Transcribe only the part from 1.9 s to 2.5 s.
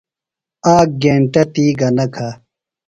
نہ کھہ۔